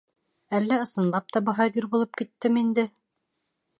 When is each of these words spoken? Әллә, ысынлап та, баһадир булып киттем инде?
Әллә, 0.59 0.77
ысынлап 0.85 1.29
та, 1.37 1.43
баһадир 1.49 1.89
булып 1.93 2.19
киттем 2.23 2.59
инде? 2.63 2.87